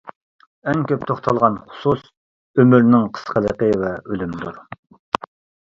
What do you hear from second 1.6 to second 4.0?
خۇسۇس ئۆمۈرنىڭ قىسقىلىقى ۋە